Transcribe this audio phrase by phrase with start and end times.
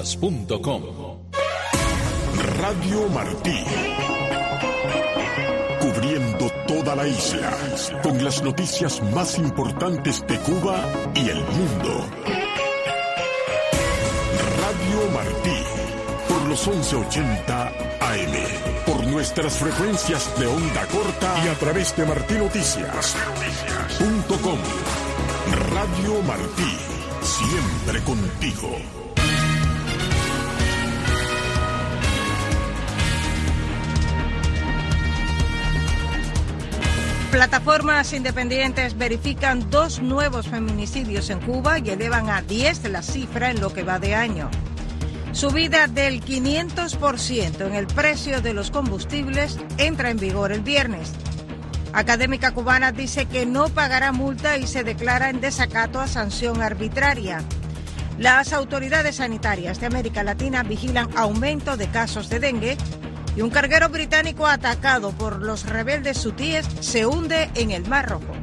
[0.00, 0.82] Noticias.com.
[2.58, 3.62] Radio Martí.
[5.78, 7.52] Cubriendo toda la isla
[8.02, 10.80] con las noticias más importantes de Cuba
[11.14, 12.06] y el mundo.
[14.62, 15.62] Radio Martí.
[16.30, 17.68] Por los 1180
[18.00, 18.32] AM.
[18.86, 24.58] Por nuestras frecuencias de onda corta y a través de martinoticias.com.
[25.68, 26.78] Radio Martí.
[27.20, 28.78] Siempre contigo.
[37.40, 43.60] Plataformas independientes verifican dos nuevos feminicidios en Cuba y elevan a 10 la cifra en
[43.62, 44.50] lo que va de año.
[45.32, 51.12] Subida del 500% en el precio de los combustibles entra en vigor el viernes.
[51.94, 57.42] Académica cubana dice que no pagará multa y se declara en desacato a sanción arbitraria.
[58.18, 62.76] Las autoridades sanitarias de América Latina vigilan aumento de casos de dengue
[63.40, 68.39] y un carguero británico atacado por los rebeldes hutíes se hunde en el Mar Rojo.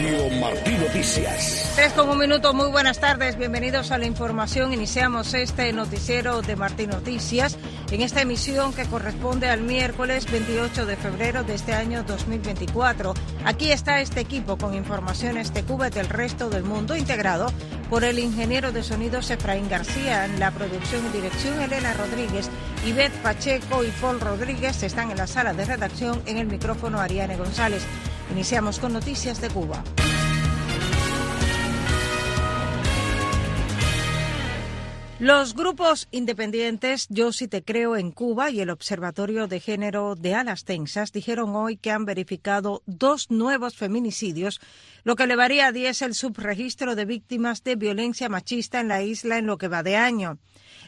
[0.00, 1.72] Radio Martí Noticias.
[1.76, 4.72] Tres con un minuto, muy buenas tardes, bienvenidos a la información.
[4.72, 7.58] Iniciamos este noticiero de Martí Noticias
[7.90, 13.12] en esta emisión que corresponde al miércoles 28 de febrero de este año 2024.
[13.44, 17.52] Aquí está este equipo con informaciones de Cuba y del resto del mundo integrado
[17.90, 22.48] por el ingeniero de sonidos Efraín García, en la producción y dirección Elena Rodríguez,
[22.86, 27.36] Ivette Pacheco y Paul Rodríguez están en la sala de redacción en el micrófono Ariane
[27.36, 27.82] González.
[28.32, 29.82] Iniciamos con noticias de Cuba.
[35.20, 40.34] Los grupos independientes Yo sí te creo en Cuba y el Observatorio de Género de
[40.34, 44.62] Alas Tensas dijeron hoy que han verificado dos nuevos feminicidios,
[45.04, 49.36] lo que elevaría a 10 el subregistro de víctimas de violencia machista en la isla
[49.36, 50.38] en lo que va de año.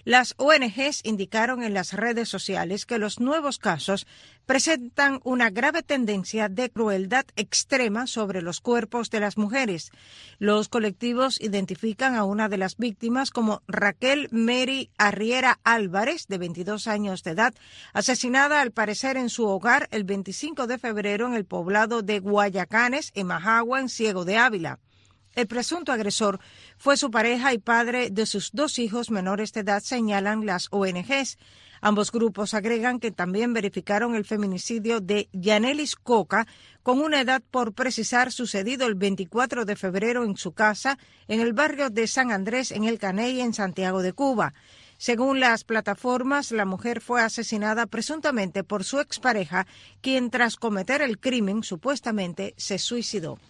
[0.05, 4.07] Las ONGs indicaron en las redes sociales que los nuevos casos
[4.47, 9.91] presentan una grave tendencia de crueldad extrema sobre los cuerpos de las mujeres.
[10.39, 16.87] Los colectivos identifican a una de las víctimas como Raquel Mary Arriera Álvarez, de 22
[16.87, 17.55] años de edad,
[17.93, 23.13] asesinada al parecer en su hogar el 25 de febrero en el poblado de Guayacanes,
[23.15, 24.79] en Majagua, en Ciego de Ávila.
[25.35, 26.41] El presunto agresor
[26.77, 31.39] fue su pareja y padre de sus dos hijos menores de edad, señalan las ONGs.
[31.85, 36.47] Ambos grupos agregan que también verificaron el feminicidio de Yanelis Coca,
[36.85, 41.53] con una edad por precisar sucedido el 24 de febrero en su casa en el
[41.53, 44.55] barrio de San Andrés, en el Caney, en Santiago de Cuba.
[44.97, 49.67] Según las plataformas, la mujer fue asesinada presuntamente por su expareja,
[50.01, 53.41] quien tras cometer el crimen supuestamente se suicidó.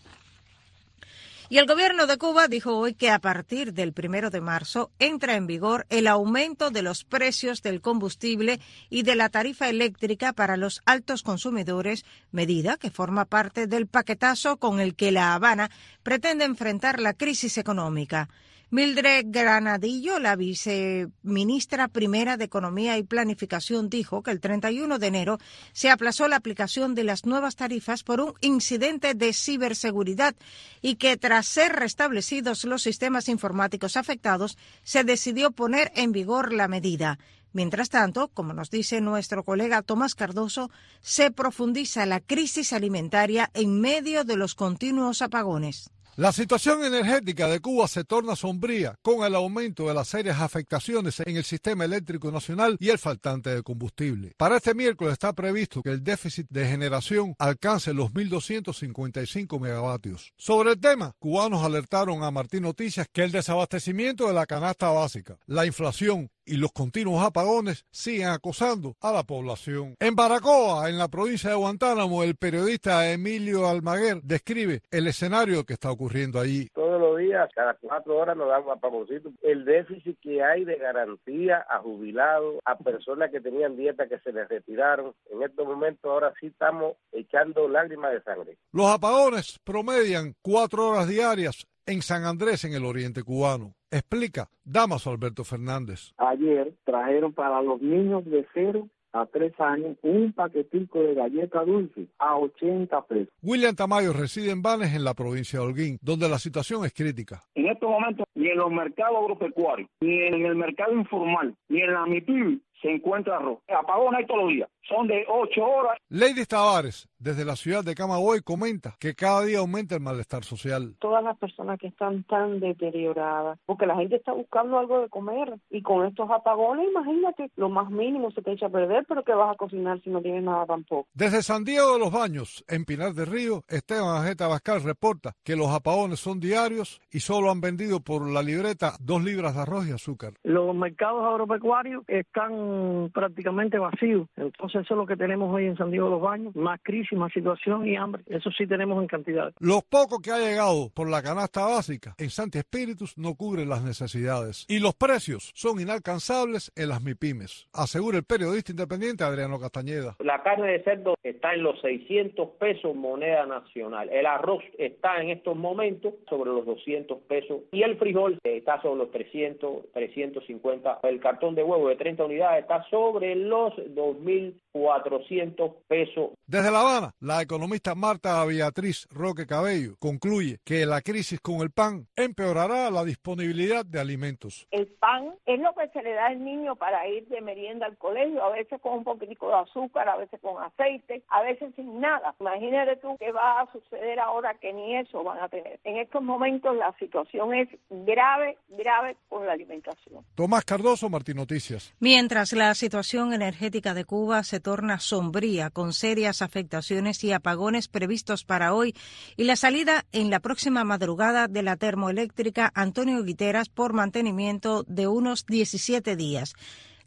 [1.53, 5.35] Y el gobierno de Cuba dijo hoy que a partir del primero de marzo entra
[5.37, 8.59] en vigor el aumento de los precios del combustible
[8.89, 14.57] y de la tarifa eléctrica para los altos consumidores, medida que forma parte del paquetazo
[14.57, 15.71] con el que La Habana
[16.03, 18.31] pretende enfrentar la crisis económica.
[18.75, 25.39] Mildred Granadillo, la viceministra primera de Economía y Planificación, dijo que el 31 de enero
[25.75, 30.35] se aplazó la aplicación de las nuevas tarifas por un incidente de ciberseguridad
[30.81, 36.67] y que tras ser restablecidos los sistemas informáticos afectados, se decidió poner en vigor la
[36.67, 37.19] medida.
[37.53, 40.71] Mientras tanto, como nos dice nuestro colega Tomás Cardoso,
[41.03, 45.91] se profundiza la crisis alimentaria en medio de los continuos apagones.
[46.17, 51.21] La situación energética de Cuba se torna sombría con el aumento de las serias afectaciones
[51.25, 54.35] en el sistema eléctrico nacional y el faltante de combustible.
[54.37, 60.35] Para este miércoles está previsto que el déficit de generación alcance los 1.255 megavatios.
[60.37, 65.39] Sobre el tema, cubanos alertaron a Martín Noticias que el desabastecimiento de la canasta básica,
[65.47, 69.95] la inflación y los continuos apagones siguen acosando a la población.
[70.01, 75.75] En Baracoa, en la provincia de Guantánamo, el periodista Emilio Almaguer describe el escenario que
[75.75, 76.02] está ocurriendo
[76.41, 76.69] allí.
[76.75, 79.33] Todos los días, cada cuatro horas nos dan apagoncitos.
[79.43, 84.33] El déficit que hay de garantía a jubilados, a personas que tenían dieta que se
[84.33, 88.57] les retiraron, en estos momentos ahora sí estamos echando lágrimas de sangre.
[88.73, 93.75] Los apagones promedian cuatro horas diarias en San Andrés, en el oriente cubano.
[93.91, 96.13] Explica Damaso Alberto Fernández.
[96.17, 102.07] Ayer trajeron para los niños de cero a tres años un paquetico de galleta dulce
[102.19, 103.29] a 80 pesos.
[103.43, 107.43] William Tamayo reside en Vanes, en la provincia de Holguín, donde la situación es crítica.
[107.55, 111.93] En estos momentos, ni en los mercados agropecuarios, ni en el mercado informal, ni en
[111.93, 113.61] la MIPIB se encuentra arroz.
[113.69, 114.69] Apagón hay todos los días.
[114.89, 115.97] son de ocho horas.
[116.09, 120.97] Lady Tavares, desde la ciudad de Camagüey, comenta que cada día aumenta el malestar social.
[120.99, 125.55] Todas las personas que están tan deterioradas, porque la gente está buscando algo de comer
[125.71, 129.33] y con estos apagones, imagínate, lo más mínimo se te echa a perder, pero que
[129.33, 131.09] vas a cocinar si no tienes nada tampoco.
[131.15, 135.55] Desde San Diego de los Baños, en Pinar del Río, Esteban Ajeta Bascal reporta que
[135.55, 139.87] los apagones son diarios y solo han vendido por la libreta dos libras de arroz
[139.87, 140.35] y azúcar.
[140.43, 145.91] Los mercados agropecuarios están prácticamente vacíos, entonces eso es lo que tenemos hoy en San
[145.91, 149.53] Diego de los Baños, más crisis, más situación y hambre, eso sí tenemos en cantidad.
[149.59, 153.83] Lo poco que ha llegado por la canasta básica en Santi Espíritus no cubre las
[153.83, 160.17] necesidades y los precios son inalcanzables en las MIPIMES, asegura el periodista independiente Adriano Castañeda.
[160.21, 165.31] La carne de cerdo está en los 600 pesos moneda nacional, el arroz está en
[165.31, 168.12] estos momentos sobre los 200 pesos y el frijol
[168.43, 173.75] está sobre los 300, 350, el cartón de huevo de 30 unidades está sobre los
[173.75, 176.31] 2.400 pesos.
[176.47, 181.71] Desde La Habana, la economista Marta Beatriz Roque Cabello concluye que la crisis con el
[181.71, 184.67] pan empeorará la disponibilidad de alimentos.
[184.71, 187.97] El pan es lo que se le da al niño para ir de merienda al
[187.97, 192.01] colegio, a veces con un poquitico de azúcar, a veces con aceite, a veces sin
[192.01, 192.35] nada.
[192.41, 195.81] Imagínate tú qué va a suceder ahora que ni eso van a tener.
[195.85, 197.69] En estos momentos la situación es
[198.05, 200.25] grave, grave con la alimentación.
[200.35, 201.95] Tomás Cardoso, Martín Noticias.
[202.01, 208.45] Mientras la situación energética de Cuba se torna sombría con serias afectaciones y apagones previstos
[208.45, 208.95] para hoy
[209.37, 215.07] y la salida en la próxima madrugada de la termoeléctrica Antonio Guiteras por mantenimiento de
[215.07, 216.55] unos 17 días.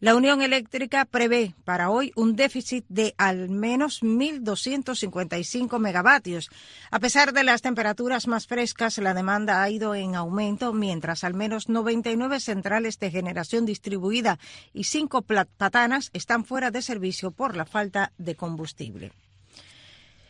[0.06, 6.52] La Unión Eléctrica prevé para hoy un déficit de al menos 1.255 megavatios.
[6.92, 11.34] A pesar de las temperaturas más frescas, la demanda ha ido en aumento, mientras al
[11.34, 14.38] menos 99 centrales de generación distribuida
[14.74, 19.12] y cinco patanas están fuera de servicio por la falta de combustible.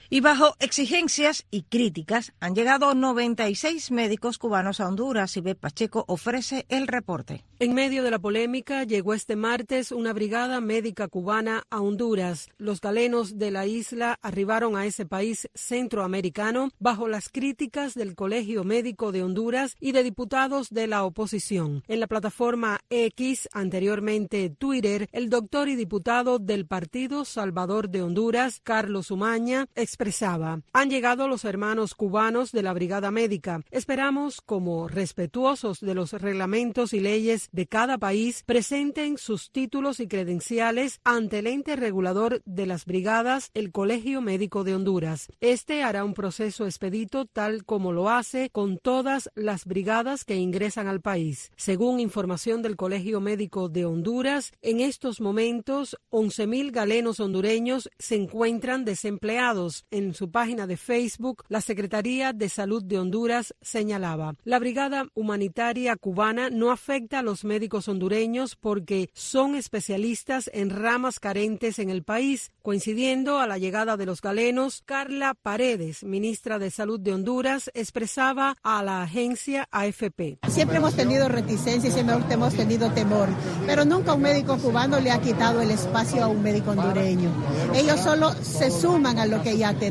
[0.10, 5.42] Y bajo exigencias y críticas han llegado 96 médicos cubanos a Honduras y.
[5.56, 7.44] Pacheco ofrece el reporte.
[7.58, 12.50] En medio de la polémica llegó este martes una brigada médica cubana a Honduras.
[12.58, 18.64] Los galenos de la isla arribaron a ese país centroamericano bajo las críticas del Colegio
[18.64, 21.84] Médico de Honduras y de diputados de la oposición.
[21.88, 28.60] En la plataforma X, anteriormente Twitter, el doctor y diputado del Partido Salvador de Honduras,
[28.64, 33.62] Carlos Umaña, expresaba, han llegado los hermanos cubanos de la Brigada Médica.
[33.72, 40.08] Esperamos, como respetuosos de los reglamentos y leyes de cada país, presenten sus títulos y
[40.08, 45.30] credenciales ante el ente regulador de las brigadas, el Colegio Médico de Honduras.
[45.40, 50.88] Este hará un proceso expedito tal como lo hace con todas las brigadas que ingresan
[50.88, 51.54] al país.
[51.56, 58.84] Según información del Colegio Médico de Honduras, en estos momentos 11.000 galenos hondureños se encuentran
[58.84, 65.08] desempleados en su página de Facebook, la Secretaría de Salud de Honduras señalaba, la Brigada
[65.14, 71.90] Humanitaria Cubana no afecta a los médicos hondureños porque son especialistas en ramas carentes en
[71.90, 72.52] el país.
[72.62, 78.56] Coincidiendo a la llegada de los galenos, Carla Paredes, ministra de Salud de Honduras, expresaba
[78.64, 80.40] a la agencia AFP.
[80.50, 83.30] Siempre hemos tenido reticencia y siempre hemos tenido temor,
[83.66, 87.32] pero nunca un médico cubano le ha quitado el espacio a un médico hondureño.
[87.74, 89.85] Ellos solo se suman a lo que ya tenemos.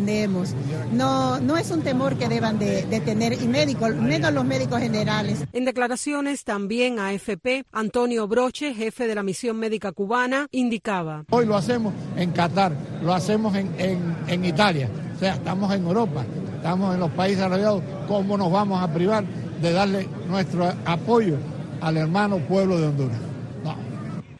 [0.93, 4.80] No, no es un temor que deban de, de tener, y médicos, menos los médicos
[4.80, 5.45] generales.
[5.52, 11.25] En declaraciones también a AFP, Antonio Broche, jefe de la misión médica cubana, indicaba.
[11.30, 15.85] Hoy lo hacemos en Qatar, lo hacemos en, en, en Italia, o sea, estamos en
[15.85, 16.25] Europa,
[16.57, 19.25] estamos en los países desarrollados, ¿cómo nos vamos a privar
[19.61, 21.37] de darle nuestro apoyo
[21.80, 23.34] al hermano pueblo de Honduras?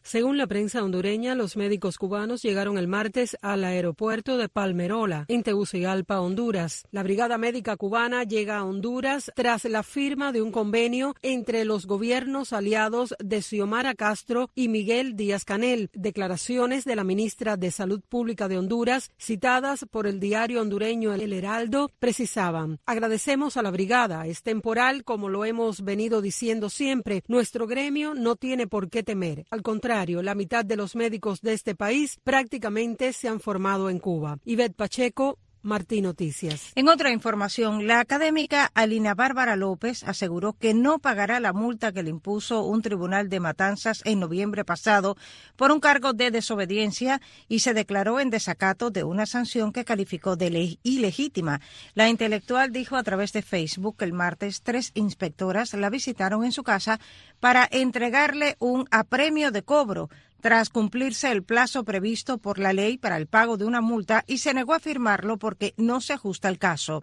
[0.07, 5.43] Según la prensa hondureña, los médicos cubanos llegaron el martes al aeropuerto de Palmerola, en
[5.43, 6.85] Tegucigalpa, Honduras.
[6.91, 11.87] La Brigada Médica Cubana llega a Honduras tras la firma de un convenio entre los
[11.87, 15.89] gobiernos aliados de Xiomara Castro y Miguel Díaz Canel.
[15.95, 21.33] Declaraciones de la ministra de Salud Pública de Honduras, citadas por el diario hondureño El
[21.33, 27.23] Heraldo, precisaban: Agradecemos a la brigada, es temporal como lo hemos venido diciendo siempre.
[27.27, 29.47] Nuestro gremio no tiene por qué temer.
[29.51, 34.01] Al contrario, la mitad de los médicos de este país prácticamente se han formado en
[34.01, 34.39] Cuba.
[34.45, 36.71] Ivette Pacheco, Martín Noticias.
[36.75, 42.03] En otra información, la académica Alina Bárbara López aseguró que no pagará la multa que
[42.03, 45.17] le impuso un tribunal de matanzas en noviembre pasado
[45.57, 50.37] por un cargo de desobediencia y se declaró en desacato de una sanción que calificó
[50.37, 51.61] de ilegítima.
[51.95, 56.53] La intelectual dijo a través de Facebook que el martes tres inspectoras la visitaron en
[56.53, 57.01] su casa
[57.41, 60.11] para entregarle un apremio de cobro
[60.45, 64.37] tras cumplirse el plazo previsto por la ley para el pago de una multa y
[64.37, 67.03] se negó a firmarlo porque no se ajusta al caso.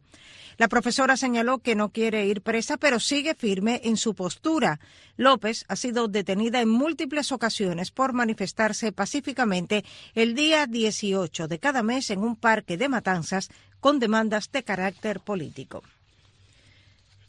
[0.60, 4.79] La profesora señaló que no quiere ir presa, pero sigue firme en su postura.
[5.17, 11.81] López ha sido detenida en múltiples ocasiones por manifestarse pacíficamente el día 18 de cada
[11.81, 15.81] mes en un parque de matanzas con demandas de carácter político.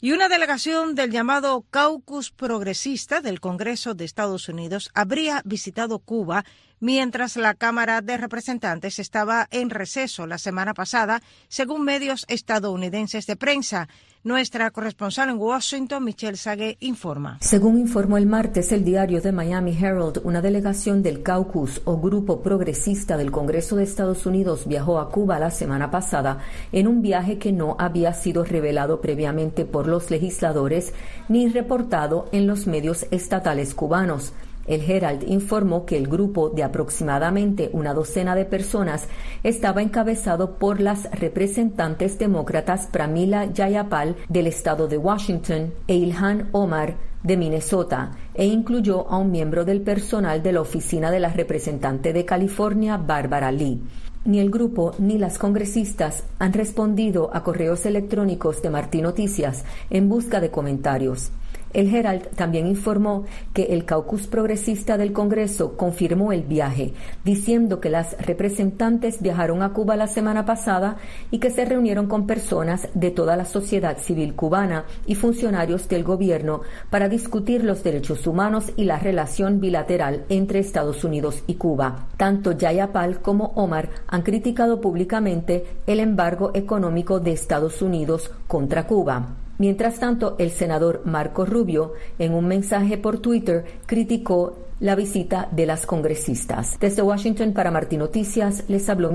[0.03, 6.43] Y una delegación del llamado Caucus Progresista del Congreso de Estados Unidos habría visitado Cuba
[6.81, 13.37] mientras la Cámara de Representantes estaba en receso la semana pasada, según medios estadounidenses de
[13.37, 13.87] prensa.
[14.25, 17.37] Nuestra corresponsal en Washington, Michelle Sage, informa.
[17.41, 22.41] Según informó el martes el diario de Miami Herald, una delegación del Caucus o Grupo
[22.41, 26.39] Progresista del Congreso de Estados Unidos viajó a Cuba la semana pasada
[26.71, 30.93] en un viaje que no había sido revelado previamente por los legisladores
[31.29, 34.33] ni reportado en los medios estatales cubanos.
[34.65, 39.07] El Herald informó que el grupo de aproximadamente una docena de personas
[39.43, 46.95] estaba encabezado por las representantes demócratas Pramila Jayapal del estado de Washington e Ilhan Omar
[47.21, 52.11] de Minnesota e incluyó a un miembro del personal de la oficina de la representante
[52.11, 53.81] de California, Barbara Lee.
[54.25, 60.07] Ni el grupo ni las congresistas han respondido a correos electrónicos de Martí Noticias en
[60.07, 61.29] busca de comentarios.
[61.73, 67.89] El Herald también informó que el caucus progresista del Congreso confirmó el viaje, diciendo que
[67.89, 70.97] las representantes viajaron a Cuba la semana pasada
[71.31, 76.03] y que se reunieron con personas de toda la sociedad civil cubana y funcionarios del
[76.03, 82.07] gobierno para discutir los derechos humanos y la relación bilateral entre Estados Unidos y Cuba.
[82.17, 89.42] Tanto Yayapal como Omar han criticado públicamente el embargo económico de Estados Unidos contra Cuba.
[89.57, 95.65] Mientras tanto, el senador Marco Rubio, en un mensaje por Twitter, criticó la visita de
[95.65, 96.77] las congresistas.
[96.79, 99.11] Desde Washington para Martín Noticias, les habló.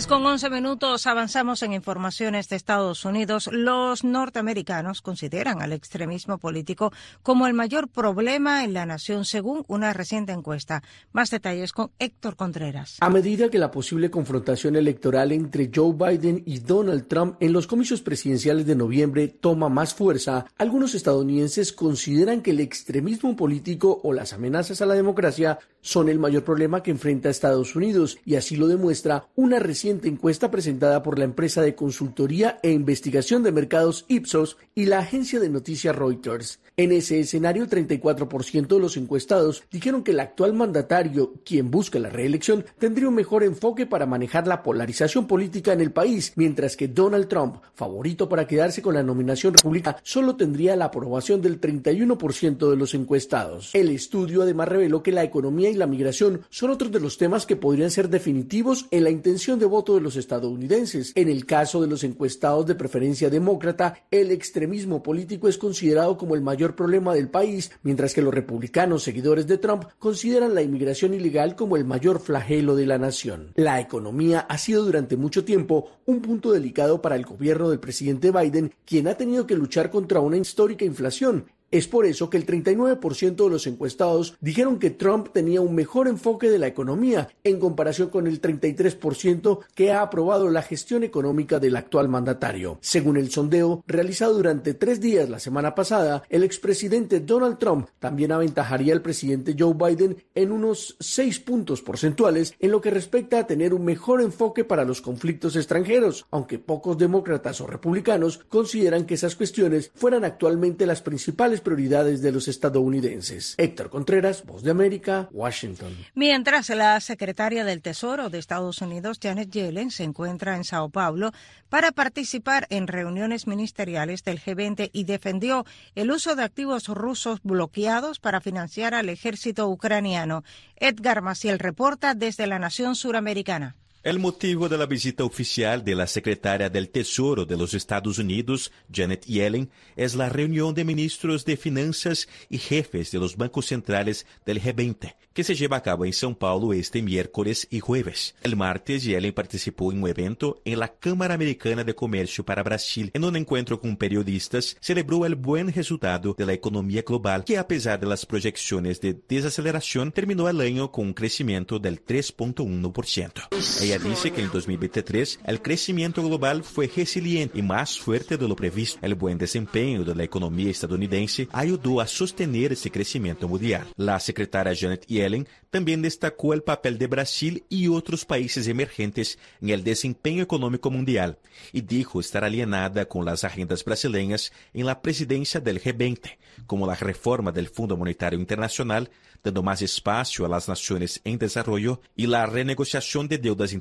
[0.00, 3.50] 3 con 11 minutos avanzamos en informaciones de Estados Unidos.
[3.52, 6.90] Los norteamericanos consideran al extremismo político
[7.22, 10.82] como el mayor problema en la nación, según una reciente encuesta.
[11.12, 12.96] Más detalles con Héctor Contreras.
[13.00, 17.66] A medida que la posible confrontación electoral entre Joe Biden y Donald Trump en los
[17.66, 24.14] comicios presidenciales de noviembre toma más fuerza, algunos estadounidenses consideran que el extremismo político o
[24.14, 28.56] las amenazas a la democracia son el mayor problema que enfrenta Estados Unidos y así
[28.56, 34.04] lo demuestra una reciente encuesta presentada por la empresa de consultoría e investigación de mercados
[34.08, 36.60] Ipsos y la agencia de noticias Reuters.
[36.76, 42.08] En ese escenario, 34% de los encuestados dijeron que el actual mandatario, quien busca la
[42.08, 46.88] reelección, tendría un mejor enfoque para manejar la polarización política en el país, mientras que
[46.88, 52.70] Donald Trump, favorito para quedarse con la nominación republicana, solo tendría la aprobación del 31%
[52.70, 53.74] de los encuestados.
[53.74, 57.44] El estudio además reveló que la economía y la migración son otros de los temas
[57.44, 61.12] que podrían ser definitivos en la intención de voto de los estadounidenses.
[61.14, 66.34] En el caso de los encuestados de preferencia demócrata, el extremismo político es considerado como
[66.34, 71.14] el mayor problema del país, mientras que los republicanos seguidores de Trump consideran la inmigración
[71.14, 73.52] ilegal como el mayor flagelo de la nación.
[73.54, 78.30] La economía ha sido durante mucho tiempo un punto delicado para el gobierno del presidente
[78.30, 82.46] Biden, quien ha tenido que luchar contra una histórica inflación es por eso que el
[82.46, 87.60] 39% de los encuestados dijeron que Trump tenía un mejor enfoque de la economía en
[87.60, 92.78] comparación con el 33% que ha aprobado la gestión económica del actual mandatario.
[92.80, 98.32] Según el sondeo realizado durante tres días la semana pasada, el expresidente Donald Trump también
[98.32, 103.46] aventajaría al presidente Joe Biden en unos seis puntos porcentuales en lo que respecta a
[103.46, 109.14] tener un mejor enfoque para los conflictos extranjeros, aunque pocos demócratas o republicanos consideran que
[109.14, 113.54] esas cuestiones fueran actualmente las principales prioridades de los estadounidenses.
[113.56, 115.96] Héctor Contreras, Voz de América, Washington.
[116.14, 121.32] Mientras la secretaria del Tesoro de Estados Unidos, Janet Yellen, se encuentra en Sao Paulo
[121.68, 125.64] para participar en reuniones ministeriales del G20 y defendió
[125.94, 130.42] el uso de activos rusos bloqueados para financiar al ejército ucraniano.
[130.76, 133.76] Edgar Maciel reporta desde la nación suramericana.
[134.02, 138.72] El motivo de la visita oficial de la secretaria del Tesoro de los Estados Unidos,
[138.90, 144.24] Janet Yellen, es la reunión de ministros de Finanzas y jefes de los bancos centrales
[144.46, 148.34] del G20, que se lleva a cabo en São Paulo este miércoles y jueves.
[148.42, 153.10] El martes, Yellen participó en un evento en la Cámara Americana de Comercio para Brasil.
[153.12, 157.68] En un encuentro con periodistas, celebró el buen resultado de la economía global, que a
[157.68, 163.89] pesar de las proyecciones de desaceleración, terminó el año con un crecimiento del 3.1%.
[163.90, 168.54] Ella dice que en 2023 el crecimiento global fue resiliente y más fuerte de lo
[168.54, 169.00] previsto.
[169.02, 173.88] El buen desempeño de la economía estadounidense ayudó a sostener ese crecimiento mundial.
[173.96, 179.70] La secretaria Janet Yellen también destacó el papel de Brasil y otros países emergentes en
[179.70, 181.40] el desempeño económico mundial
[181.72, 186.94] y dijo estar alienada con las agendas brasileñas en la presidencia del G20, como la
[186.94, 189.10] reforma del Fundo Monetario Internacional,
[189.42, 193.79] dando más espacio a las naciones en desarrollo y la renegociación de deudas internacionales.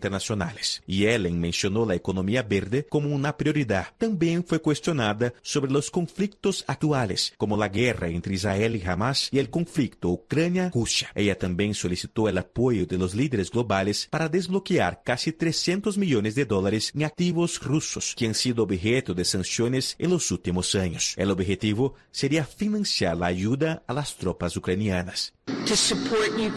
[0.86, 3.88] Yellen mencionó la economía verde como una prioridad.
[3.98, 9.40] También fue cuestionada sobre los conflictos actuales, como la guerra entre Israel y Hamas y
[9.40, 11.12] el conflicto Ucrania-Rusia.
[11.16, 16.46] Ella también solicitó el apoyo de los líderes globales para desbloquear casi 300 millones de
[16.46, 21.14] dólares en activos rusos que han sido objeto de sanciones en los últimos años.
[21.18, 25.34] El objetivo sería financiar la ayuda a las tropas ucranianas.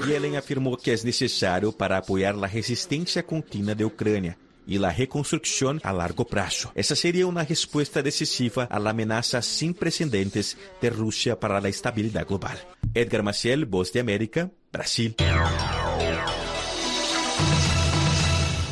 [0.06, 4.36] Yellen afirmou que é necessário para apoiar a resistência contínua de Ucrânia
[4.66, 6.70] e a reconstrução a largo prazo.
[6.74, 12.56] Essa seria uma resposta decisiva à ameaça sem precedentes de Rússia para a estabilidade global.
[12.94, 15.14] Edgar Maciel, Voz de América, Brasil.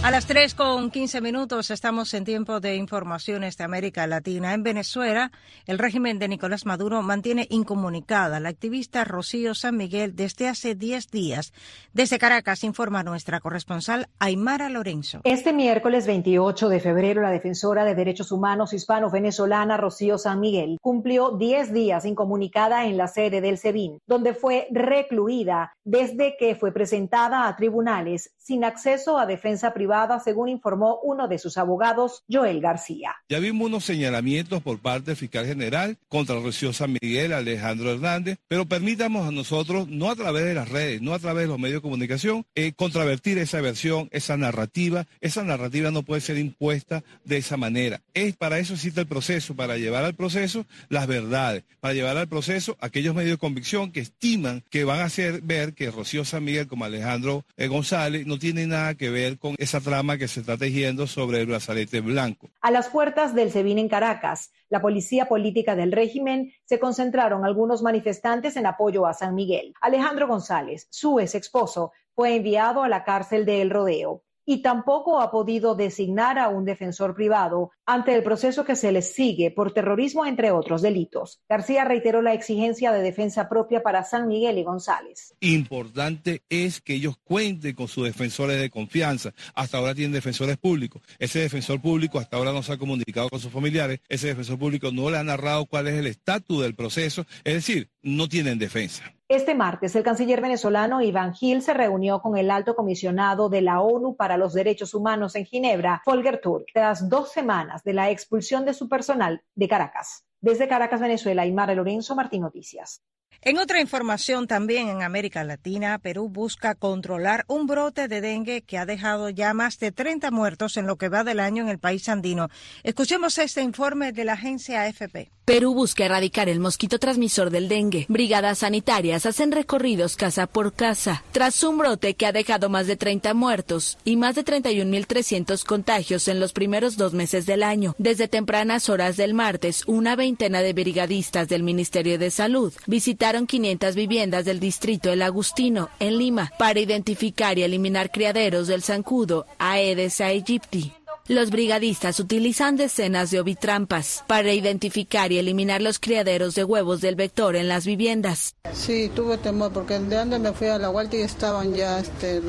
[0.02, 4.54] A las 3 con 15 minutos estamos en tiempo de informaciones de América Latina.
[4.54, 5.30] En Venezuela,
[5.66, 10.74] el régimen de Nicolás Maduro mantiene incomunicada a la activista Rocío San Miguel desde hace
[10.74, 11.52] 10 días.
[11.92, 15.20] Desde Caracas informa nuestra corresponsal Aymara Lorenzo.
[15.24, 21.32] Este miércoles 28 de febrero, la defensora de derechos humanos hispano-venezolana Rocío San Miguel cumplió
[21.32, 27.46] 10 días incomunicada en la sede del SEBIN, donde fue recluida desde que fue presentada
[27.46, 29.89] a tribunales sin acceso a defensa privada
[30.22, 33.14] según informó uno de sus abogados, Joel García.
[33.28, 38.38] Ya vimos unos señalamientos por parte del fiscal general contra Rocío San Miguel, Alejandro Hernández,
[38.48, 41.58] pero permítamos a nosotros, no a través de las redes, no a través de los
[41.58, 45.06] medios de comunicación, eh, contravertir esa versión, esa narrativa.
[45.20, 48.00] Esa narrativa no puede ser impuesta de esa manera.
[48.14, 52.28] Es para eso existe el proceso, para llevar al proceso las verdades, para llevar al
[52.28, 56.44] proceso aquellos medios de convicción que estiman que van a hacer ver que Rocío San
[56.44, 60.40] Miguel como Alejandro eh, González no tiene nada que ver con esa trama que se
[60.40, 62.50] está tejiendo sobre el brazalete blanco.
[62.60, 67.82] A las puertas del SEBIN en Caracas, la policía política del régimen, se concentraron algunos
[67.82, 69.74] manifestantes en apoyo a San Miguel.
[69.80, 75.20] Alejandro González, su ex esposo, fue enviado a la cárcel de El Rodeo y tampoco
[75.20, 79.72] ha podido designar a un defensor privado ante el proceso que se les sigue por
[79.72, 81.40] terrorismo, entre otros delitos.
[81.48, 85.36] García reiteró la exigencia de defensa propia para San Miguel y González.
[85.38, 89.32] Importante es que ellos cuenten con sus defensores de confianza.
[89.54, 91.00] Hasta ahora tienen defensores públicos.
[91.20, 94.00] Ese defensor público hasta ahora no se ha comunicado con sus familiares.
[94.08, 97.24] Ese defensor público no le ha narrado cuál es el estatus del proceso.
[97.44, 99.14] Es decir, no tienen defensa.
[99.30, 103.80] Este martes, el canciller venezolano Iván Gil se reunió con el alto comisionado de la
[103.80, 108.64] ONU para los Derechos Humanos en Ginebra, Volker Turk, tras dos semanas de la expulsión
[108.64, 110.26] de su personal de Caracas.
[110.40, 113.04] Desde Caracas, Venezuela, Aymara Lorenzo, Martín Noticias.
[113.42, 118.76] En otra información también en América Latina, Perú busca controlar un brote de dengue que
[118.76, 121.78] ha dejado ya más de 30 muertos en lo que va del año en el
[121.78, 122.48] país andino.
[122.82, 125.30] Escuchemos este informe de la agencia AFP.
[125.46, 128.06] Perú busca erradicar el mosquito transmisor del dengue.
[128.08, 131.24] Brigadas sanitarias hacen recorridos casa por casa.
[131.32, 136.28] Tras un brote que ha dejado más de 30 muertos y más de 31.300 contagios
[136.28, 140.72] en los primeros dos meses del año, desde tempranas horas del martes, una veintena de
[140.72, 146.80] brigadistas del Ministerio de Salud visitaron 500 viviendas del distrito El Agustino, en Lima, para
[146.80, 150.94] identificar y eliminar criaderos del zancudo Aedes aegypti.
[151.30, 157.14] Los brigadistas utilizan decenas de ovitrampas para identificar y eliminar los criaderos de huevos del
[157.14, 158.56] vector en las viviendas.
[158.72, 162.40] Sí, tuve temor porque de donde me fui a la vuelta y estaban ya, este,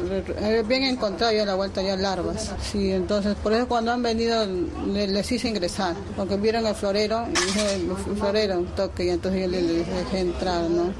[0.67, 2.55] bien encontrado ya a la vuelta ya larvas.
[2.71, 4.47] Sí, entonces por eso cuando han venido
[4.87, 9.41] les, hice ingresar, porque vieron el florero y dije, el florero, un toque y entonces
[9.41, 10.91] yo les, dejé entrar, ¿no?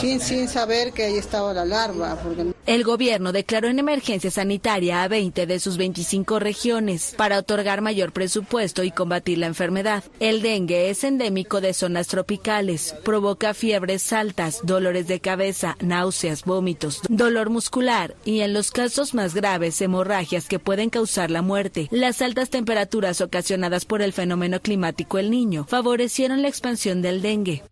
[0.00, 2.16] Sin, sin saber que ahí estaba la larva.
[2.20, 2.52] Porque...
[2.66, 8.12] El gobierno declaró en emergencia sanitaria a 20 de sus 25 regiones para otorgar mayor
[8.12, 10.04] presupuesto y combatir la enfermedad.
[10.20, 17.00] El dengue es endémico de zonas tropicales, provoca fiebres altas, dolores de cabeza, náuseas, vómitos,
[17.08, 21.88] dolor muscular y en los casos más graves hemorragias que pueden causar la muerte.
[21.90, 27.62] Las altas temperaturas ocasionadas por el fenómeno climático El Niño favorecieron la expansión del dengue.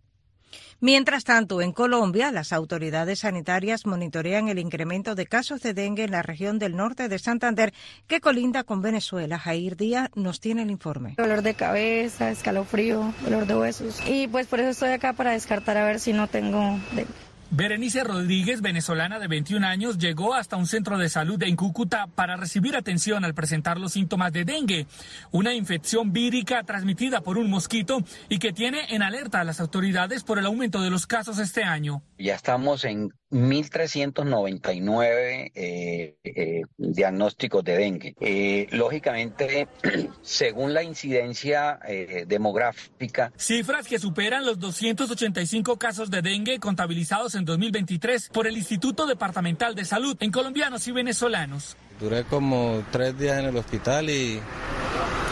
[0.83, 6.11] Mientras tanto, en Colombia, las autoridades sanitarias monitorean el incremento de casos de dengue en
[6.11, 7.75] la región del norte de Santander,
[8.07, 9.39] que colinda con Venezuela.
[9.39, 11.17] Jair Díaz nos tiene el informe.
[11.19, 14.01] Dolor de cabeza, escalofrío, dolor de huesos.
[14.07, 17.30] Y pues por eso estoy acá para descartar a ver si no tengo dengue.
[17.53, 22.37] Berenice Rodríguez, venezolana de 21 años, llegó hasta un centro de salud en Cúcuta para
[22.37, 24.87] recibir atención al presentar los síntomas de dengue,
[25.33, 30.23] una infección vírica transmitida por un mosquito y que tiene en alerta a las autoridades
[30.23, 32.03] por el aumento de los casos este año.
[32.19, 38.15] Ya estamos en 1.399 eh, eh, diagnósticos de dengue.
[38.21, 39.69] Eh, lógicamente,
[40.23, 43.33] según la incidencia eh, demográfica.
[43.37, 49.75] Cifras que superan los 285 casos de dengue contabilizados en 2023 por el Instituto Departamental
[49.75, 51.77] de Salud en colombianos y venezolanos.
[52.01, 54.41] Duré como tres días en el hospital y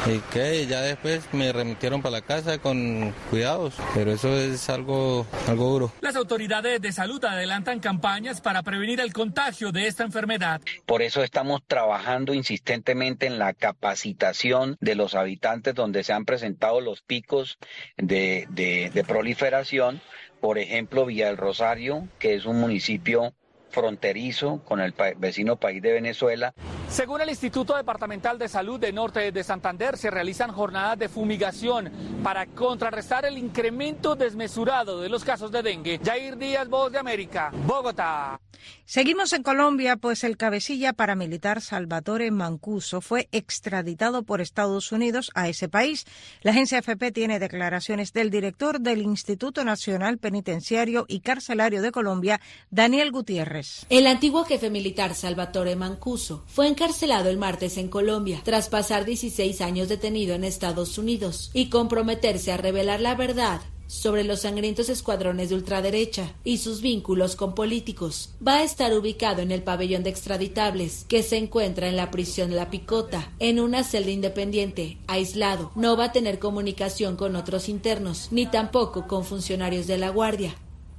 [0.06, 5.26] y que ya después me remitieron para la casa con cuidados, pero eso es algo,
[5.46, 5.92] algo duro.
[6.00, 10.60] Las autoridades de salud adelantan campañas para prevenir el contagio de esta enfermedad.
[10.86, 16.80] Por eso estamos trabajando insistentemente en la capacitación de los habitantes donde se han presentado
[16.80, 17.58] los picos
[17.96, 20.00] de, de, de proliferación.
[20.40, 23.34] Por ejemplo, Villa del Rosario, que es un municipio
[23.70, 26.54] fronterizo con el vecino país de Venezuela.
[26.88, 31.92] Según el Instituto Departamental de Salud de Norte de Santander, se realizan jornadas de fumigación
[32.24, 36.00] para contrarrestar el incremento desmesurado de los casos de dengue.
[36.02, 38.40] Jair Díaz, Voz de América, Bogotá.
[38.84, 45.48] Seguimos en Colombia, pues el cabecilla paramilitar Salvatore Mancuso fue extraditado por Estados Unidos a
[45.48, 46.06] ese país.
[46.42, 52.40] La agencia FP tiene declaraciones del director del Instituto Nacional Penitenciario y Carcelario de Colombia,
[52.70, 53.86] Daniel Gutiérrez.
[53.90, 59.62] El antiguo jefe militar Salvatore Mancuso fue encarcelado el martes en Colombia tras pasar 16
[59.62, 65.48] años detenido en Estados Unidos y comprometerse a revelar la verdad sobre los sangrientos escuadrones
[65.48, 68.30] de ultraderecha y sus vínculos con políticos.
[68.46, 72.54] Va a estar ubicado en el pabellón de extraditables, que se encuentra en la prisión
[72.54, 75.72] La Picota, en una celda independiente, aislado.
[75.74, 80.54] No va a tener comunicación con otros internos, ni tampoco con funcionarios de la Guardia.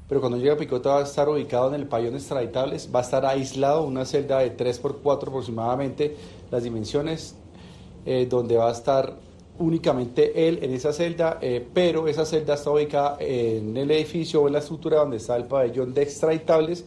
[0.10, 3.04] Pero cuando llegue a Picota va a estar ubicado en el pabellón extraditables, va a
[3.04, 6.18] estar aislado, una celda de 3x4 aproximadamente
[6.50, 7.36] las dimensiones,
[8.08, 9.20] eh, donde va a estar
[9.60, 14.48] únicamente él en esa celda, eh, pero esa celda está ubicada en el edificio o
[14.48, 16.86] en la estructura donde está el pabellón de extraditables.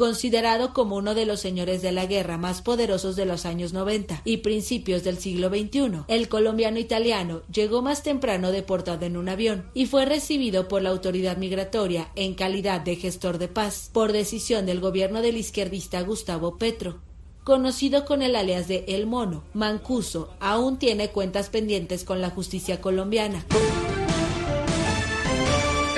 [0.00, 4.22] Considerado como uno de los señores de la guerra más poderosos de los años 90
[4.24, 9.66] y principios del siglo XXI, el colombiano italiano llegó más temprano deportado en un avión
[9.74, 14.64] y fue recibido por la autoridad migratoria en calidad de gestor de paz por decisión
[14.64, 17.02] del gobierno del izquierdista Gustavo Petro
[17.44, 22.80] conocido con el alias de El Mono, Mancuso, aún tiene cuentas pendientes con la justicia
[22.80, 23.44] colombiana.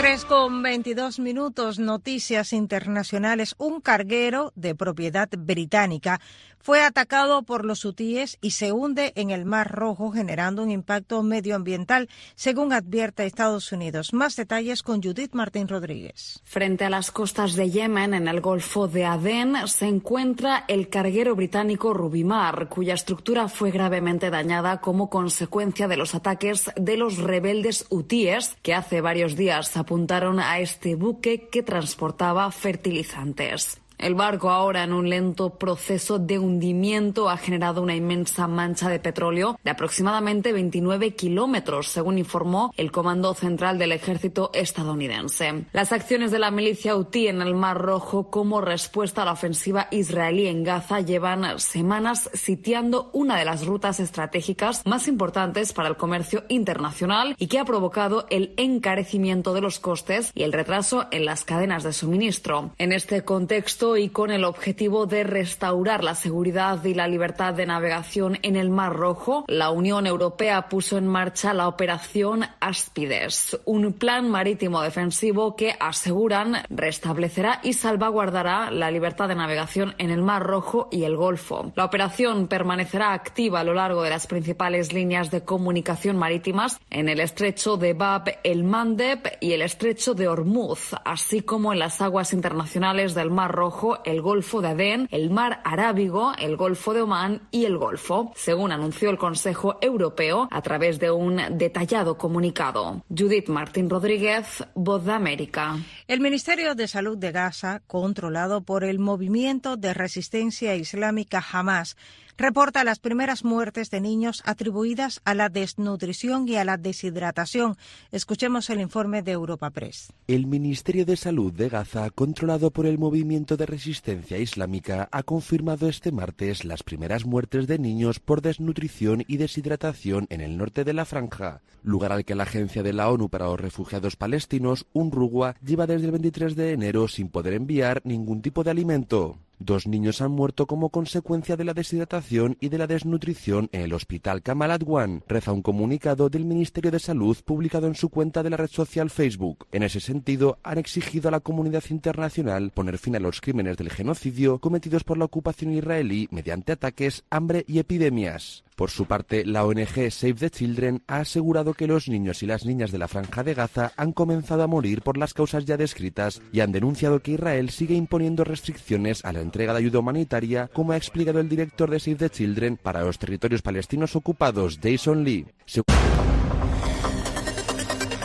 [0.03, 3.55] 3 con 22 minutos, noticias internacionales.
[3.59, 6.21] Un carguero de propiedad británica
[6.63, 11.23] fue atacado por los hutíes y se hunde en el Mar Rojo, generando un impacto
[11.23, 14.13] medioambiental, según advierte Estados Unidos.
[14.13, 16.41] Más detalles con Judith Martín Rodríguez.
[16.45, 21.35] Frente a las costas de Yemen, en el Golfo de Adén, se encuentra el carguero
[21.35, 27.87] británico Rubimar, cuya estructura fue gravemente dañada como consecuencia de los ataques de los rebeldes
[27.91, 33.82] hutíes, que hace varios días apuntaron a este buque que transportaba fertilizantes.
[34.03, 38.99] El barco, ahora en un lento proceso de hundimiento, ha generado una inmensa mancha de
[38.99, 45.67] petróleo de aproximadamente 29 kilómetros, según informó el Comando Central del Ejército estadounidense.
[45.73, 49.87] Las acciones de la milicia Houthi en el Mar Rojo como respuesta a la ofensiva
[49.93, 55.97] israelí en Gaza llevan semanas sitiando una de las rutas estratégicas más importantes para el
[55.97, 61.25] comercio internacional y que ha provocado el encarecimiento de los costes y el retraso en
[61.25, 62.73] las cadenas de suministro.
[62.79, 67.67] En este contexto, y con el objetivo de restaurar la seguridad y la libertad de
[67.67, 73.93] navegación en el Mar Rojo, la Unión Europea puso en marcha la operación Aspides, un
[73.93, 80.43] plan marítimo defensivo que aseguran restablecerá y salvaguardará la libertad de navegación en el Mar
[80.43, 81.73] Rojo y el Golfo.
[81.75, 87.09] La operación permanecerá activa a lo largo de las principales líneas de comunicación marítimas en
[87.09, 92.01] el estrecho de Bab el Mandeb y el estrecho de Hormuz, así como en las
[92.01, 97.03] aguas internacionales del Mar Rojo el Golfo de Adén, el Mar Arábigo, el Golfo de
[97.03, 103.03] Omán y el Golfo, según anunció el Consejo Europeo a través de un detallado comunicado.
[103.09, 105.77] Judith Martín Rodríguez, Voz de América.
[106.07, 111.97] El Ministerio de Salud de Gaza, controlado por el movimiento de resistencia islámica Hamas,
[112.37, 117.77] reporta las primeras muertes de niños atribuidas a la desnutrición y a la deshidratación.
[118.11, 120.13] Escuchemos el informe de Europa Press.
[120.27, 125.89] El Ministerio de Salud de Gaza, controlado por el Movimiento de Resistencia Islámica, ha confirmado
[125.89, 130.93] este martes las primeras muertes de niños por desnutrición y deshidratación en el norte de
[130.93, 135.57] la franja, lugar al que la Agencia de la ONU para los Refugiados Palestinos, UNRWA,
[135.65, 139.39] lleva desde el 23 de enero sin poder enviar ningún tipo de alimento.
[139.65, 143.93] Dos niños han muerto como consecuencia de la deshidratación y de la desnutrición en el
[143.93, 148.51] hospital Kamal Adwan, reza un comunicado del Ministerio de Salud publicado en su cuenta de
[148.51, 149.69] la red social Facebook.
[149.71, 153.91] En ese sentido, han exigido a la comunidad internacional poner fin a los crímenes del
[153.91, 158.65] genocidio cometidos por la ocupación israelí mediante ataques, hambre y epidemias.
[158.77, 162.65] Por su parte, la ONG Save the Children ha asegurado que los niños y las
[162.65, 166.41] niñas de la franja de Gaza han comenzado a morir por las causas ya descritas
[166.53, 170.93] y han denunciado que Israel sigue imponiendo restricciones a la entrega de ayuda humanitaria, como
[170.93, 175.47] ha explicado el director de Save the Children para los territorios palestinos ocupados, Jason Lee.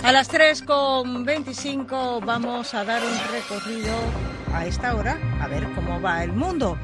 [0.04, 3.94] A las 3.25 vamos a dar un recorrido
[4.54, 6.78] a esta hora a ver cómo va el mundo.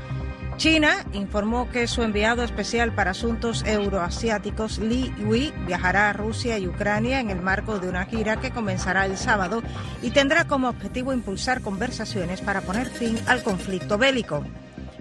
[0.63, 6.67] China informó que su enviado especial para asuntos euroasiáticos, Li Wei, viajará a Rusia y
[6.67, 9.61] Ucrania en el marco de una gira que comenzará el sábado
[10.01, 14.45] y tendrá como objetivo impulsar conversaciones para poner fin al conflicto bélico.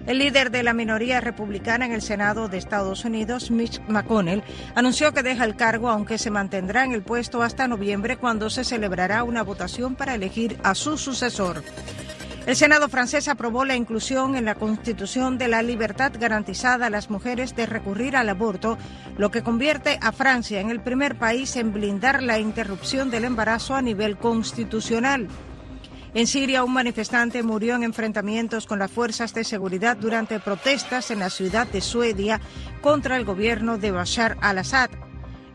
[0.05, 4.43] El líder de la minoría republicana en el Senado de Estados Unidos, Mitch McConnell,
[4.75, 8.65] anunció que deja el cargo aunque se mantendrá en el puesto hasta noviembre cuando se
[8.65, 11.63] celebrará una votación para elegir a su sucesor.
[12.45, 17.09] El Senado francés aprobó la inclusión en la Constitución de la libertad garantizada a las
[17.09, 18.77] mujeres de recurrir al aborto,
[19.17, 23.75] lo que convierte a Francia en el primer país en blindar la interrupción del embarazo
[23.75, 25.29] a nivel constitucional.
[26.13, 31.19] En Siria, un manifestante murió en enfrentamientos con las fuerzas de seguridad durante protestas en
[31.19, 32.41] la ciudad de Suedia
[32.81, 34.89] contra el gobierno de Bashar al-Assad.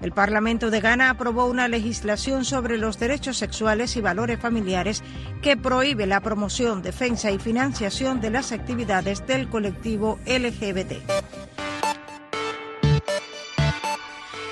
[0.00, 5.02] El Parlamento de Ghana aprobó una legislación sobre los derechos sexuales y valores familiares
[5.42, 10.92] que prohíbe la promoción, defensa y financiación de las actividades del colectivo LGBT.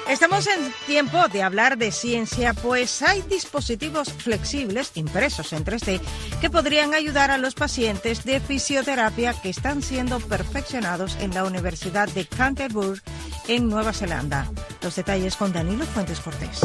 [0.09, 6.01] Estamos en tiempo de hablar de ciencia, pues hay dispositivos flexibles impresos en 3D
[6.41, 12.09] que podrían ayudar a los pacientes de fisioterapia que están siendo perfeccionados en la Universidad
[12.09, 13.01] de Canterbury
[13.49, 14.51] en Nueva Zelanda.
[14.83, 16.61] Los detalles con Danilo Fuentes Cortés.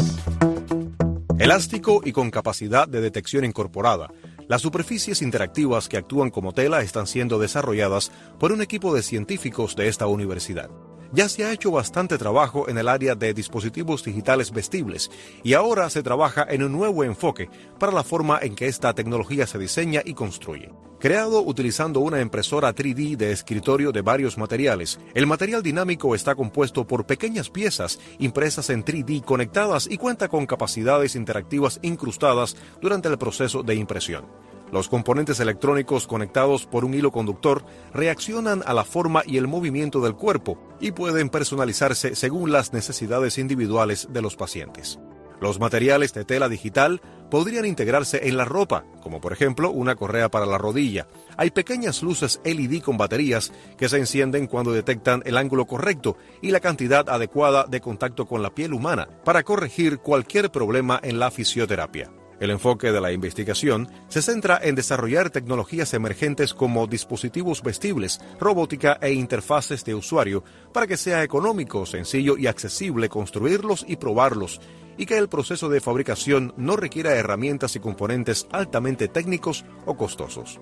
[1.38, 4.12] Elástico y con capacidad de detección incorporada.
[4.48, 9.76] Las superficies interactivas que actúan como tela están siendo desarrolladas por un equipo de científicos
[9.76, 10.70] de esta universidad
[11.12, 15.10] ya se ha hecho bastante trabajo en el área de dispositivos digitales vestibles
[15.42, 17.48] y ahora se trabaja en un nuevo enfoque
[17.78, 20.70] para la forma en que esta tecnología se diseña y construye.
[20.98, 26.86] Creado utilizando una impresora 3D de escritorio de varios materiales, el material dinámico está compuesto
[26.86, 33.18] por pequeñas piezas impresas en 3D conectadas y cuenta con capacidades interactivas incrustadas durante el
[33.18, 34.51] proceso de impresión.
[34.72, 40.00] Los componentes electrónicos conectados por un hilo conductor reaccionan a la forma y el movimiento
[40.00, 44.98] del cuerpo y pueden personalizarse según las necesidades individuales de los pacientes.
[45.42, 50.30] Los materiales de tela digital podrían integrarse en la ropa, como por ejemplo una correa
[50.30, 51.06] para la rodilla.
[51.36, 56.50] Hay pequeñas luces LED con baterías que se encienden cuando detectan el ángulo correcto y
[56.50, 61.30] la cantidad adecuada de contacto con la piel humana para corregir cualquier problema en la
[61.30, 62.10] fisioterapia.
[62.42, 68.98] El enfoque de la investigación se centra en desarrollar tecnologías emergentes como dispositivos vestibles, robótica
[69.00, 74.60] e interfaces de usuario para que sea económico, sencillo y accesible construirlos y probarlos
[74.98, 80.58] y que el proceso de fabricación no requiera herramientas y componentes altamente técnicos o costosos.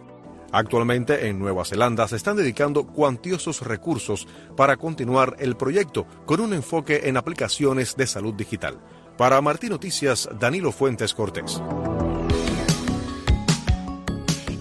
[0.52, 6.52] Actualmente en Nueva Zelanda se están dedicando cuantiosos recursos para continuar el proyecto con un
[6.52, 8.80] enfoque en aplicaciones de salud digital.
[9.20, 11.60] Para Martín Noticias, Danilo Fuentes Cortés.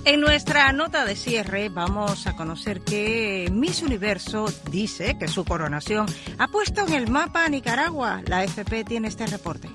[0.04, 6.08] En nuestra nota de cierre vamos a conocer que Miss Universo dice que su coronación
[6.38, 8.22] ha puesto en el mapa a Nicaragua.
[8.26, 9.70] La FP tiene este reporte.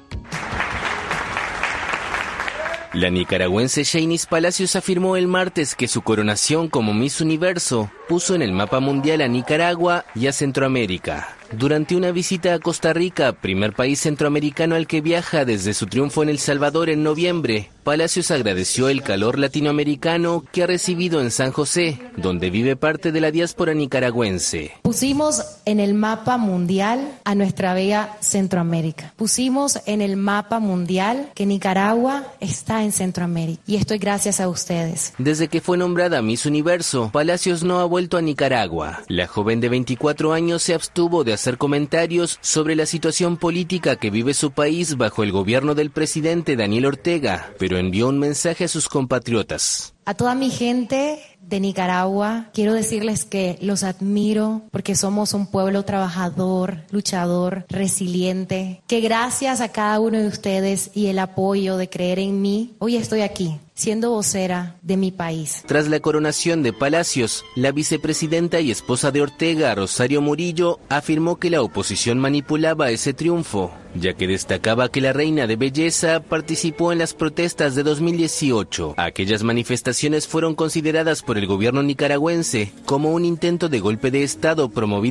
[2.93, 8.43] La nicaragüense Shainis Palacios afirmó el martes que su coronación como Miss Universo puso en
[8.43, 11.39] el mapa mundial a Nicaragua y a Centroamérica.
[11.53, 16.23] Durante una visita a Costa Rica, primer país centroamericano al que viaja desde su triunfo
[16.23, 21.53] en El Salvador en noviembre, Palacios agradeció el calor latinoamericano que ha recibido en San
[21.53, 24.73] José, donde vive parte de la diáspora nicaragüense.
[24.81, 29.13] Pusimos en el mapa mundial a nuestra bella Centroamérica.
[29.17, 33.61] Pusimos en el mapa mundial que Nicaragua está en Centroamérica.
[33.67, 35.13] Y esto es gracias a ustedes.
[35.19, 39.03] Desde que fue nombrada Miss Universo, Palacios no ha vuelto a Nicaragua.
[39.09, 44.09] La joven de 24 años se abstuvo de hacer comentarios sobre la situación política que
[44.09, 48.69] vive su país bajo el gobierno del presidente Daniel Ortega, pero envió un mensaje a
[48.69, 49.93] sus compatriotas.
[50.07, 55.85] A toda mi gente de Nicaragua, quiero decirles que los admiro porque somos un pueblo
[55.85, 62.19] trabajador, luchador, resiliente, que gracias a cada uno de ustedes y el apoyo de creer
[62.19, 65.65] en mí, hoy estoy aquí siendo vocera de mi país.
[65.67, 71.51] Tras la coronación de Palacios, la vicepresidenta y esposa de Ortega, Rosario Murillo, afirmó que
[71.51, 76.99] la oposición manipulaba ese triunfo, ya que destacaba que la reina de belleza participó en
[76.99, 78.95] las protestas de 2018.
[78.97, 84.69] Aquellas manifestaciones fueron consideradas por el gobierno nicaragüense como un intento de golpe de Estado
[84.69, 84.95] promovido